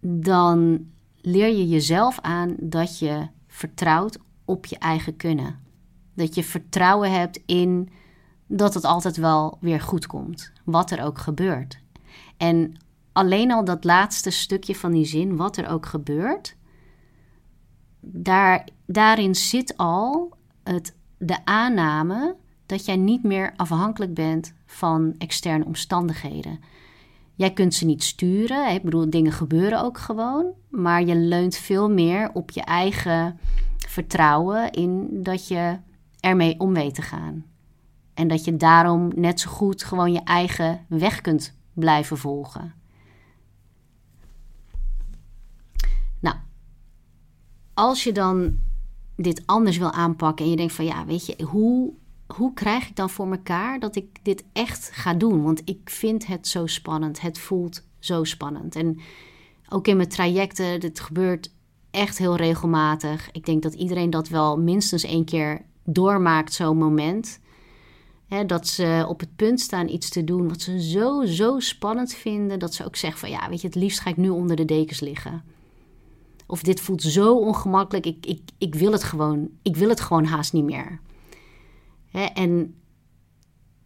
[0.00, 0.86] dan
[1.20, 5.58] leer je jezelf aan dat je vertrouwt op je eigen kunnen.
[6.18, 7.90] Dat je vertrouwen hebt in
[8.46, 11.78] dat het altijd wel weer goed komt, wat er ook gebeurt.
[12.36, 12.74] En
[13.12, 16.56] alleen al dat laatste stukje van die zin, wat er ook gebeurt,
[18.00, 25.64] daar, daarin zit al het, de aanname dat jij niet meer afhankelijk bent van externe
[25.64, 26.60] omstandigheden.
[27.34, 28.74] Jij kunt ze niet sturen.
[28.74, 30.52] Ik bedoel, dingen gebeuren ook gewoon.
[30.68, 33.38] Maar je leunt veel meer op je eigen
[33.76, 35.78] vertrouwen in dat je
[36.28, 37.44] ermee om weet te gaan.
[38.14, 42.74] En dat je daarom net zo goed gewoon je eigen weg kunt blijven volgen.
[46.20, 46.36] Nou,
[47.74, 48.58] als je dan
[49.16, 51.92] dit anders wil aanpakken en je denkt van ja, weet je, hoe
[52.34, 55.42] hoe krijg ik dan voor mekaar dat ik dit echt ga doen?
[55.42, 57.20] Want ik vind het zo spannend.
[57.20, 58.76] Het voelt zo spannend.
[58.76, 59.00] En
[59.68, 61.52] ook in mijn trajecten, dit gebeurt
[61.90, 63.30] echt heel regelmatig.
[63.32, 67.40] Ik denk dat iedereen dat wel minstens één keer doormaakt, zo'n moment.
[68.46, 72.58] dat ze op het punt staan iets te doen wat ze zo, zo spannend vinden.
[72.58, 74.64] Dat ze ook zeggen van ja, weet je, het liefst ga ik nu onder de
[74.64, 75.42] dekens liggen.
[76.46, 80.24] Of dit voelt zo ongemakkelijk, ik, ik, ik, wil het gewoon, ik wil het gewoon
[80.24, 81.00] haast niet meer
[82.34, 82.74] en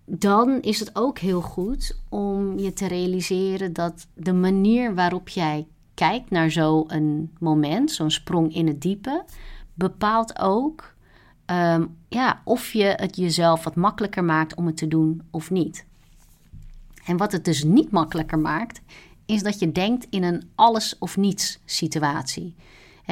[0.04, 5.66] dan is het ook heel goed om je te realiseren dat de manier waarop jij
[5.94, 9.24] kijkt naar zo'n moment, zo'n sprong in het diepe,
[9.74, 10.91] bepaalt ook
[11.52, 15.86] ehm, ja, of je het jezelf wat makkelijker maakt om het te doen of niet.
[17.04, 18.80] En wat het dus niet makkelijker maakt,
[19.26, 22.54] is dat je denkt in een alles of niets situatie.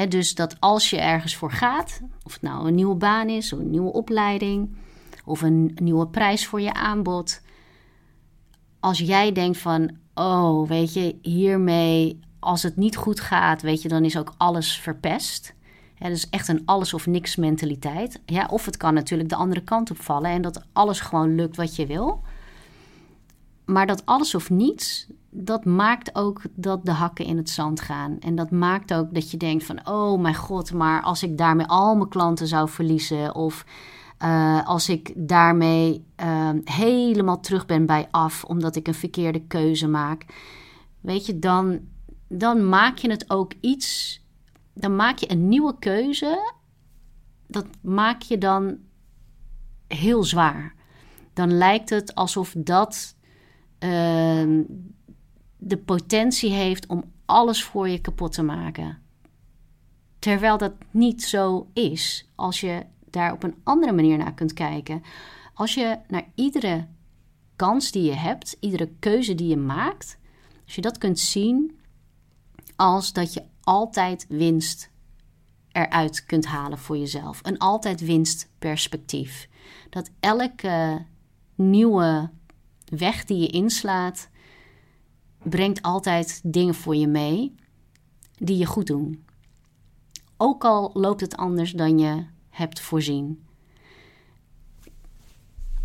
[0.08, 3.58] dus dat als je ergens voor gaat, of het nou een nieuwe baan is, of
[3.58, 4.76] een nieuwe opleiding,
[5.24, 7.40] of een nieuwe prijs voor je aanbod.
[8.80, 13.88] Als jij denkt van, oh, weet je, hiermee, als het niet goed gaat, weet je,
[13.88, 15.54] dan is ook alles verpest.
[16.00, 18.20] Ja, is echt een alles of niks mentaliteit.
[18.26, 21.56] Ja, of het kan natuurlijk de andere kant op vallen en dat alles gewoon lukt
[21.56, 22.22] wat je wil.
[23.64, 28.16] Maar dat alles of niets, dat maakt ook dat de hakken in het zand gaan.
[28.20, 31.66] En dat maakt ook dat je denkt van, oh mijn god, maar als ik daarmee
[31.66, 33.64] al mijn klanten zou verliezen of
[34.22, 39.88] uh, als ik daarmee uh, helemaal terug ben bij af, omdat ik een verkeerde keuze
[39.88, 40.24] maak,
[41.00, 41.78] weet je, dan,
[42.28, 44.19] dan maak je het ook iets,
[44.74, 46.52] dan maak je een nieuwe keuze,
[47.46, 48.78] dat maak je dan
[49.88, 50.74] heel zwaar.
[51.32, 53.16] Dan lijkt het alsof dat
[53.78, 54.60] uh,
[55.56, 58.98] de potentie heeft om alles voor je kapot te maken.
[60.18, 62.28] Terwijl dat niet zo is.
[62.34, 65.02] Als je daar op een andere manier naar kunt kijken.
[65.54, 66.86] Als je naar iedere
[67.56, 70.18] kans die je hebt, iedere keuze die je maakt,
[70.64, 71.80] als je dat kunt zien
[72.80, 74.90] als dat je altijd winst
[75.72, 77.40] eruit kunt halen voor jezelf.
[77.42, 79.48] Een altijd winst perspectief.
[79.90, 81.04] Dat elke
[81.54, 82.30] nieuwe
[82.84, 84.28] weg die je inslaat,
[85.42, 87.54] brengt altijd dingen voor je mee
[88.36, 89.24] die je goed doen.
[90.36, 93.44] Ook al loopt het anders dan je hebt voorzien.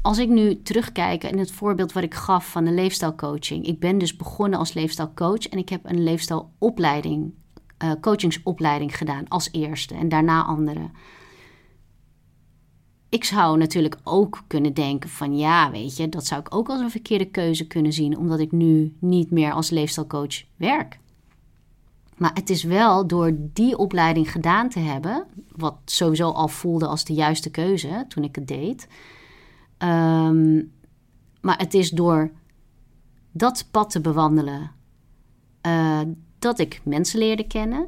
[0.02, 3.66] Als ik nu terugkijk in het voorbeeld wat ik gaf van de leefstijlcoaching.
[3.66, 7.34] Ik ben dus begonnen als leefstijlcoach en ik heb een leefstijlopleiding,
[7.84, 10.90] uh, coachingsopleiding gedaan als eerste en daarna andere.
[13.10, 16.80] Ik zou natuurlijk ook kunnen denken van ja, weet je, dat zou ik ook als
[16.80, 21.00] een verkeerde keuze kunnen zien, omdat ik nu niet meer als leefstijlcoach werk.
[22.18, 27.06] Maar het is wel door die opleiding gedaan te hebben, wat sowieso al voelde als
[27.06, 28.88] de juiste keuze toen ik het deed.
[29.78, 30.64] Ehm,
[31.42, 32.32] maar het is door
[33.32, 34.72] dat pad te bewandelen
[35.66, 36.02] uh,
[36.46, 37.88] dat ik mensen leerde kennen,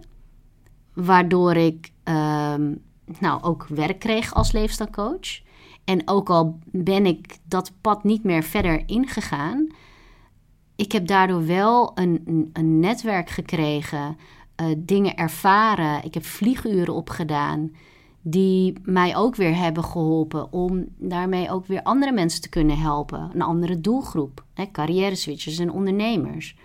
[0.94, 2.74] waardoor ik ehm,
[3.20, 5.42] nou, ook werk kreeg als leefstijlcoach.
[5.86, 9.68] En ook al ben ik dat pad niet meer verder ingegaan,
[10.76, 14.18] ik heb daardoor wel een, een, netwerk gekregen,
[14.62, 16.04] uh, dingen ervaren.
[16.04, 17.72] Ik heb vlieguren opgedaan
[18.22, 23.30] die mij ook weer hebben geholpen om daarmee ook weer andere mensen te kunnen helpen.
[23.34, 26.56] Een andere doelgroep, hè, carrière switchers en ondernemers.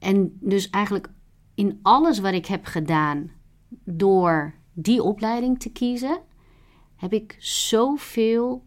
[0.00, 1.10] En dus eigenlijk
[1.54, 3.30] in alles wat ik heb gedaan
[3.84, 6.20] door die opleiding te kiezen,
[6.96, 8.64] heb ik zoveel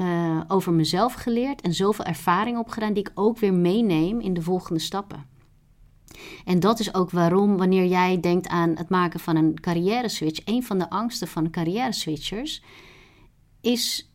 [0.00, 4.42] uh, over mezelf geleerd en zoveel ervaring opgedaan die ik ook weer meeneem in de
[4.42, 5.26] volgende stappen.
[6.44, 10.40] En dat is ook waarom, wanneer jij denkt aan het maken van een carrière switch,
[10.44, 12.62] een van de angsten van carrière switchers
[13.60, 14.12] is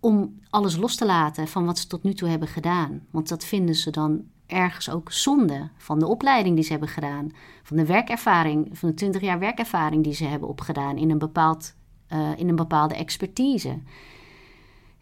[0.00, 3.06] om alles los te laten van wat ze tot nu toe hebben gedaan.
[3.10, 7.30] Want dat vinden ze dan ergens ook zonde van de opleiding die ze hebben gedaan,
[7.62, 11.74] van de werkervaring, van de 20 jaar werkervaring die ze hebben opgedaan in een, bepaald,
[12.12, 13.78] uh, in een bepaalde expertise.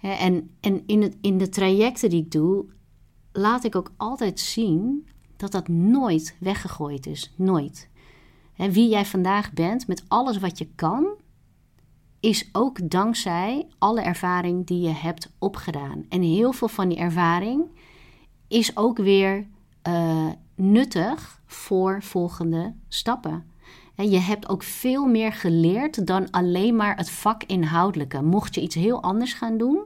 [0.01, 2.65] En, en in, het, in de trajecten die ik doe,
[3.33, 7.33] laat ik ook altijd zien dat dat nooit weggegooid is.
[7.37, 7.89] Nooit.
[8.57, 11.07] Wie jij vandaag bent, met alles wat je kan,
[12.21, 16.05] is ook dankzij alle ervaring die je hebt opgedaan.
[16.09, 17.65] En heel veel van die ervaring
[18.51, 19.47] is ook weer
[19.89, 23.45] uh, nuttig voor volgende stappen.
[23.95, 28.23] En je hebt ook veel meer geleerd dan alleen maar het vak inhoudelijke.
[28.23, 29.85] Mocht je iets heel anders gaan doen,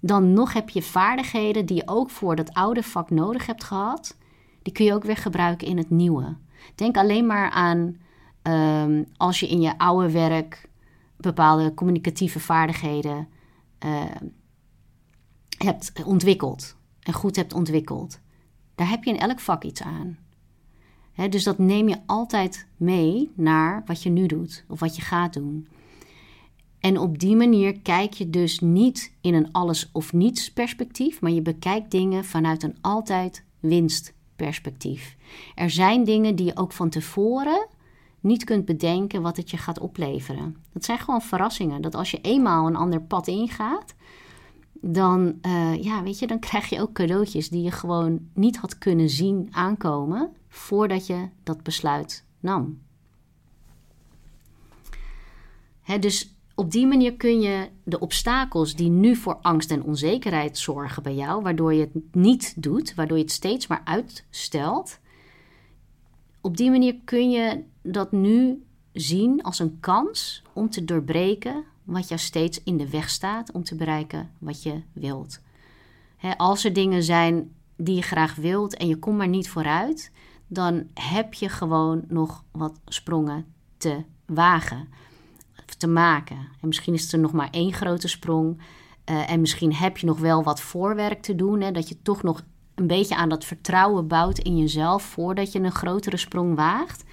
[0.00, 4.16] dan nog heb je vaardigheden die je ook voor dat oude vak nodig hebt gehad.
[4.62, 6.36] Die kun je ook weer gebruiken in het nieuwe.
[6.74, 7.96] Denk alleen maar aan
[8.42, 10.68] um, als je in je oude werk
[11.16, 13.28] bepaalde communicatieve vaardigheden
[13.84, 14.04] uh,
[15.58, 16.75] hebt ontwikkeld
[17.06, 18.20] en goed hebt ontwikkeld.
[18.74, 20.18] Daar heb je in elk vak iets aan.
[21.30, 25.32] dus dat neem je altijd mee naar wat je nu doet of wat je gaat
[25.32, 25.68] doen.
[26.80, 31.30] En op die manier kijk je dus niet in een alles of niets perspectief, maar
[31.30, 35.16] je bekijkt dingen vanuit een altijd winstperspectief.
[35.54, 37.66] Er zijn dingen die je ook van tevoren
[38.20, 40.56] niet kunt bedenken wat het je gaat opleveren.
[40.72, 41.82] Dat zijn gewoon verrassingen.
[41.82, 43.94] Dat als je eenmaal een ander pad ingaat,
[44.80, 48.78] dan, uh, ja, weet je, dan krijg je ook cadeautjes die je gewoon niet had
[48.78, 52.78] kunnen zien aankomen voordat je dat besluit nam.
[56.00, 61.02] Dus op die manier kun je de obstakels die nu voor angst en onzekerheid zorgen
[61.02, 64.98] bij jou, waardoor je het niet doet, waardoor je het steeds maar uitstelt,
[66.40, 72.08] op die manier kun je dat nu zien als een kans om te doorbreken wat
[72.08, 75.40] jou steeds in de weg staat om te bereiken wat je wilt.
[76.36, 80.10] als er dingen zijn die je graag wilt en je komt maar niet vooruit,
[80.46, 83.46] dan heb je gewoon nog wat sprongen
[83.76, 84.88] te wagen,
[85.78, 86.36] te maken.
[86.36, 88.58] En misschien is er nog maar één grote sprong.
[89.10, 92.22] Uh, en misschien heb je nog wel wat voorwerk te doen, hè, dat je toch
[92.22, 92.42] nog
[92.74, 97.04] een beetje aan dat vertrouwen bouwt in jezelf voordat je een grotere sprong waagt.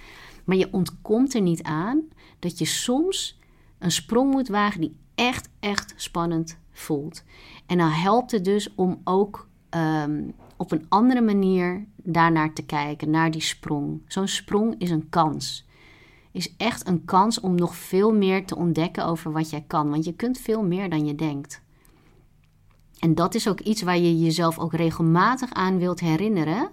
[0.44, 2.02] Maar je ontkomt er niet aan
[2.38, 3.38] dat je soms
[3.84, 7.22] een sprong moet wagen die echt, echt spannend voelt.
[7.66, 13.10] En dan helpt het dus om ook ehm, op een andere manier daarnaar te kijken,
[13.10, 14.02] naar die sprong.
[14.06, 15.66] Zo'n sprong is een kans.
[16.32, 19.90] Is echt een kans om nog veel meer te ontdekken over wat jij kan.
[19.90, 21.62] Want je kunt veel meer dan je denkt.
[22.98, 26.70] En dat is ook iets waar je jezelf ook regelmatig aan wilt herinneren.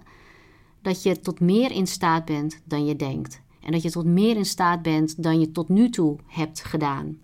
[0.82, 3.41] Dat je tot meer in staat bent dan je denkt.
[3.62, 7.18] En dat je tot meer in staat bent dan je tot nu toe hebt gedaan.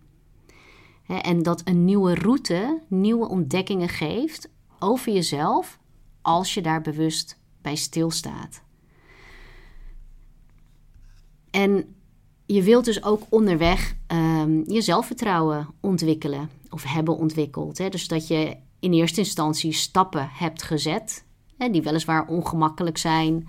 [1.07, 5.79] En dat een nieuwe route nieuwe ontdekkingen geeft over jezelf
[6.22, 8.62] als je daar bewust bij stilstaat.
[11.51, 11.94] En
[12.46, 17.79] je wilt dus ook onderweg um, je zelfvertrouwen ontwikkelen of hebben ontwikkeld.
[17.79, 17.88] Hè?
[17.88, 21.24] Dus dat je in eerste instantie stappen hebt gezet,
[21.57, 23.48] hè, die weliswaar ongemakkelijk zijn,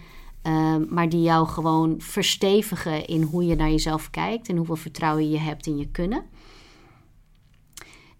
[0.49, 5.29] Ehm, maar die jou gewoon verstevigen in hoe je naar jezelf kijkt en hoeveel vertrouwen
[5.29, 6.23] je hebt in je kunnen.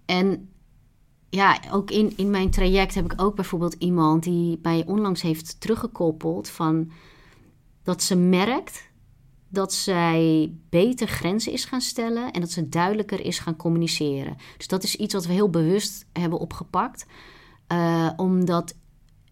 [0.06, 0.50] En
[1.30, 5.62] ja, ook in, in mijn traject heb ik ook bijvoorbeeld iemand die mij onlangs heeft
[5.62, 6.92] teruggekoppeld van
[7.84, 8.90] dat ze merkt
[9.48, 14.38] dat zij beter grenzen is gaan stellen en dat ze duidelijker is gaan communiceren.
[14.58, 17.06] Dus dat is iets wat we heel bewust hebben opgepakt,
[17.72, 18.76] uh, omdat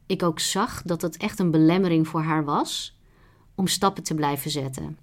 [0.07, 2.97] ik ook zag dat het echt een belemmering voor haar was
[3.55, 4.97] om stappen te blijven zetten.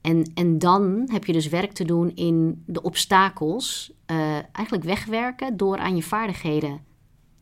[0.00, 5.56] En, en dan heb je dus werk te doen in de obstakels, uh, eigenlijk wegwerken
[5.56, 6.80] door aan je vaardigheden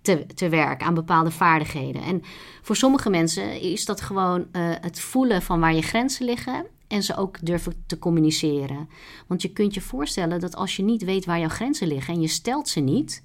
[0.02, 2.02] te, te werken, aan bepaalde vaardigheden.
[2.02, 2.22] En
[2.62, 7.02] voor sommige mensen is dat gewoon uh, het voelen van waar je grenzen liggen en
[7.02, 8.88] ze ook durven te communiceren.
[9.26, 12.20] Want je kunt je voorstellen dat als je niet weet waar jouw grenzen liggen en
[12.20, 13.24] je stelt ze niet,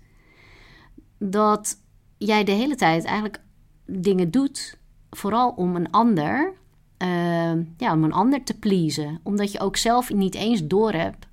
[1.20, 1.82] dat
[2.18, 3.42] jij de hele tijd eigenlijk
[3.88, 4.78] dingen doet,
[5.10, 6.54] vooral om een ander,
[6.98, 9.20] uh, ja, om een ander te pleasen.
[9.24, 11.28] Omdat je ook zelf niet eens doorhebt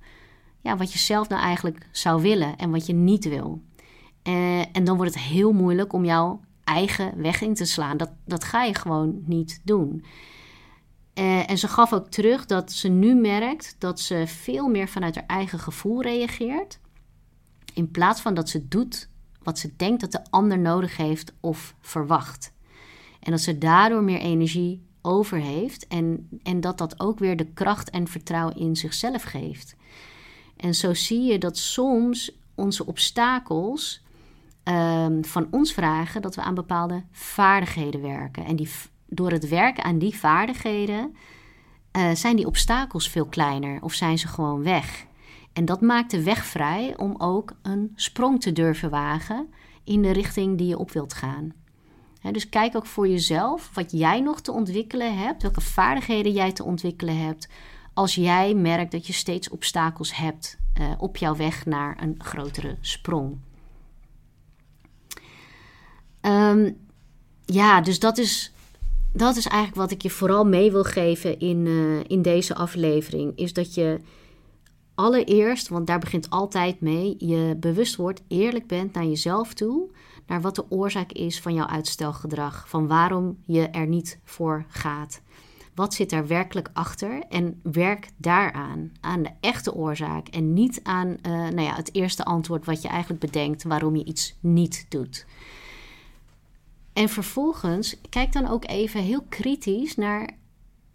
[0.65, 3.61] ja, wat je zelf nou eigenlijk zou willen en wat je niet wil.
[4.23, 7.97] Uh, en dan wordt het heel moeilijk om jouw eigen weg in te slaan.
[7.97, 10.05] Dat, dat ga je gewoon niet doen.
[11.13, 15.15] Uh, en ze gaf ook terug dat ze nu merkt dat ze veel meer vanuit
[15.15, 16.79] haar eigen gevoel reageert.
[17.73, 19.09] In plaats van dat ze doet
[19.45, 22.53] wat ze denkt dat de ander nodig heeft of verwacht.
[23.19, 27.45] En dat ze daardoor meer energie over heeft en, en dat dat ook weer de
[27.53, 29.75] kracht en vertrouwen in zichzelf geeft.
[30.57, 34.03] En zo zie je dat soms onze obstakels
[34.63, 38.45] um, van ons vragen dat we aan bepaalde vaardigheden werken.
[38.45, 38.69] En die,
[39.05, 41.15] door het werken aan die vaardigheden
[41.97, 45.05] uh, zijn die obstakels veel kleiner of zijn ze gewoon weg.
[45.55, 49.47] En dat maakt de weg vrij om ook een sprong te durven wagen
[49.83, 51.53] in de richting die je op wilt gaan.
[52.31, 56.63] dus kijk ook voor jezelf wat jij nog te ontwikkelen hebt, welke vaardigheden jij te
[56.63, 57.47] ontwikkelen hebt,
[57.93, 62.77] als jij merkt dat je steeds obstakels hebt uh, op jouw weg naar een grotere
[62.81, 63.37] sprong.
[66.21, 66.77] Um,
[67.45, 68.53] ja, dus dat is,
[69.13, 73.37] dat is eigenlijk wat ik je vooral mee wil geven in, uh, in deze aflevering.
[73.37, 73.99] Is dat je
[74.95, 79.89] allereerst, want daar begint altijd mee, je bewust wordt, eerlijk bent naar jezelf toe.
[80.27, 82.69] Naar wat de oorzaak is van jouw uitstelgedrag.
[82.69, 85.21] Van waarom je er niet voor gaat.
[85.75, 87.23] Wat zit daar werkelijk achter?
[87.29, 90.27] En werk daaraan, aan de echte oorzaak.
[90.27, 94.05] En niet aan uh, nou ja, het eerste antwoord wat je eigenlijk bedenkt waarom je
[94.05, 95.25] iets niet doet.
[96.93, 100.29] En vervolgens kijk dan ook even heel kritisch naar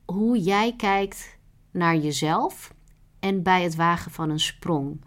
[0.05, 1.39] hoe jij kijkt
[1.71, 2.75] naar jezelf
[3.21, 5.01] en bij het wagen van een sprong.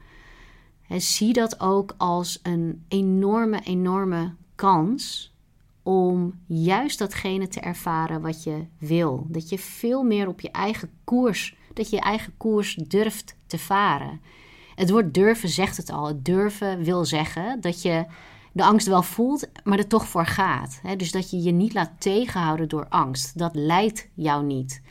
[0.87, 5.33] En zie dat ook als een enorme, enorme kans
[5.83, 9.25] om juist datgene te ervaren wat je wil.
[9.29, 13.57] Dat je veel meer op je eigen koers, dat je je eigen koers durft te
[13.57, 14.21] varen.
[14.75, 16.07] Het woord durven zegt het al.
[16.07, 18.05] Het durven wil zeggen dat je
[18.51, 20.81] de angst wel voelt, maar er toch voor gaat.
[20.97, 23.37] Dus dat je je niet laat tegenhouden door angst.
[23.37, 24.81] Dat leidt jou niet.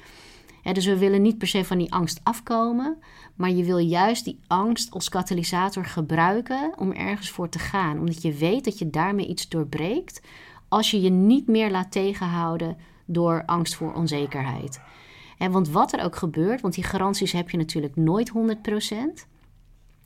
[0.63, 2.97] Dus we willen niet per se van die angst afkomen,
[3.35, 7.99] maar je wil juist die angst als katalysator gebruiken om ergens voor te gaan.
[7.99, 10.21] Omdat je weet dat je daarmee iets doorbreekt
[10.69, 14.81] als je je niet meer laat tegenhouden door angst voor onzekerheid.
[15.51, 18.33] Want wat er ook gebeurt, want die garanties heb je natuurlijk nooit
[19.25, 19.27] 100%.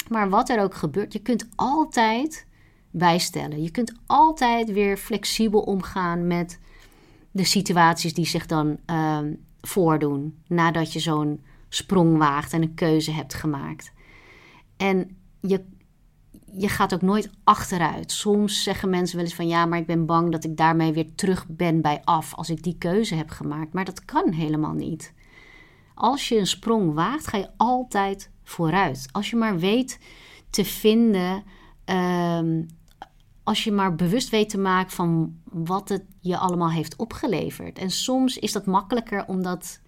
[0.08, 2.46] Maar wat er ook gebeurt, je kunt altijd
[2.90, 3.62] bijstellen.
[3.62, 6.58] Je kunt altijd weer flexibel omgaan met
[7.30, 9.32] de situaties die zich dan ehm,
[9.66, 13.92] voordoen nadat je zo'n sprong waagt en een keuze hebt gemaakt.
[14.76, 15.64] En je,
[16.52, 18.12] je gaat ook nooit achteruit.
[18.12, 21.14] Soms zeggen mensen wel eens van ja, maar ik ben bang dat ik daarmee weer
[21.14, 23.72] terug ben bij af als ik die keuze heb gemaakt.
[23.72, 25.12] Maar dat kan helemaal niet.
[25.94, 29.08] Als je een sprong waagt, ga je altijd vooruit.
[29.12, 29.98] Als je maar weet
[30.50, 31.44] te vinden
[31.84, 32.62] ehm,
[33.46, 37.78] als je maar bewust weet te maken van wat het je allemaal heeft opgeleverd.
[37.78, 39.80] En soms is dat makkelijker om dat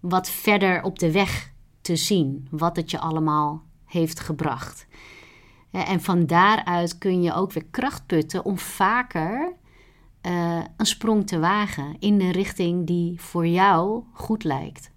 [0.00, 4.86] wat verder op de weg te zien, wat het je allemaal heeft gebracht.
[5.70, 9.52] En van daaruit kun je ook weer kracht putten om vaker
[10.22, 14.90] uh, een sprong te wagen in de richting die voor jou goed lijkt.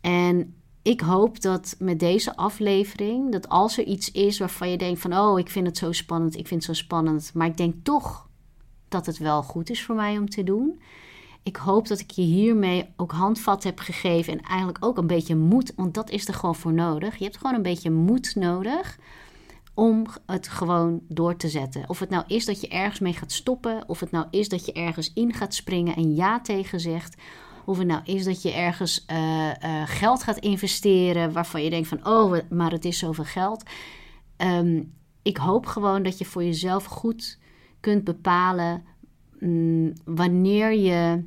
[0.00, 0.55] En
[0.86, 5.18] ik hoop dat met deze aflevering, dat als er iets is waarvan je denkt van,
[5.18, 8.28] oh, ik vind het zo spannend, ik vind het zo spannend, maar ik denk toch
[8.88, 10.80] dat het wel goed is voor mij om te doen.
[11.42, 15.36] Ik hoop dat ik je hiermee ook handvat heb gegeven en eigenlijk ook een beetje
[15.36, 17.16] moed, want dat is er gewoon voor nodig.
[17.16, 18.98] Je hebt gewoon een beetje moed nodig
[19.74, 21.84] om het gewoon door te zetten.
[21.88, 24.66] Of het nou is dat je ergens mee gaat stoppen, of het nou is dat
[24.66, 27.16] je ergens in gaat springen en ja tegen zegt,
[27.66, 31.88] of het nou is dat je ergens uh, uh, geld gaat investeren waarvan je denkt
[31.88, 33.62] van oh, maar het is zoveel geld.
[34.36, 37.38] Um, ik hoop gewoon dat je voor jezelf goed
[37.80, 38.84] kunt bepalen
[39.40, 41.22] um, wanneer je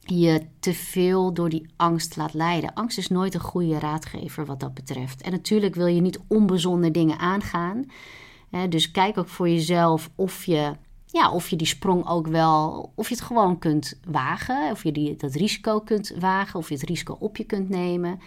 [0.00, 2.74] je te veel door die angst laat leiden.
[2.74, 5.22] Angst is nooit een goede raadgever wat dat betreft.
[5.22, 7.84] En natuurlijk wil je niet onbezonde dingen aangaan.
[8.50, 10.72] Hè, dus kijk ook voor jezelf of je
[11.12, 14.92] ja, of je die sprong ook wel, of je het gewoon kunt wagen, of je
[14.92, 18.20] die, dat risico kunt wagen, of je het risico op je kunt nemen.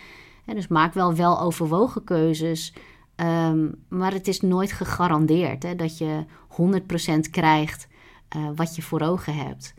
[0.46, 2.74] En dus maak wel wel overwogen keuzes,
[3.16, 6.26] um, maar het is nooit gegarandeerd hè, dat je
[7.26, 7.88] 100% krijgt
[8.36, 9.74] uh, wat je voor ogen hebt.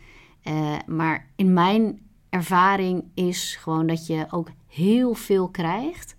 [0.44, 6.16] Uh, maar in mijn ervaring is gewoon dat je ook heel veel krijgt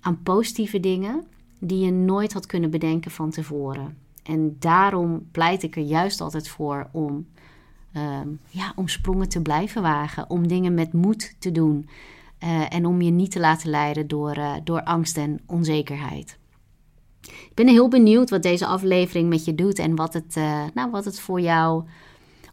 [0.00, 1.26] aan positieve dingen
[1.58, 3.96] die je nooit had kunnen bedenken van tevoren.
[4.22, 7.26] En daarom pleit ik er juist altijd voor om,
[7.96, 11.88] uh, ja, om sprongen te blijven wagen, om dingen met moed te doen
[12.44, 16.38] uh, en om je niet te laten leiden door, uh, door angst en onzekerheid.
[17.20, 20.90] Ik ben heel benieuwd wat deze aflevering met je doet en wat het, uh, nou,
[20.90, 21.84] wat het voor jou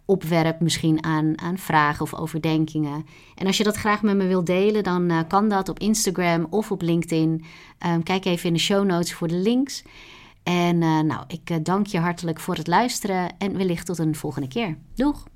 [0.06, 3.06] opwerpt, misschien aan, aan vragen of overdenkingen.
[3.36, 6.72] En als je dat graag met me wilt delen, dan kan dat op Instagram of
[6.72, 7.46] op LinkedIn.
[7.88, 9.84] Um, kijk even in de show notes voor de links.
[10.48, 14.16] En uh, nou, ik uh, dank je hartelijk voor het luisteren en wellicht tot een
[14.16, 14.78] volgende keer.
[14.96, 15.28] Doeg!